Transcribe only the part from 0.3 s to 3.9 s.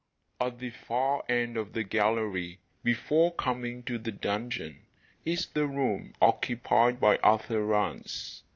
At the far end of the gallery, before coming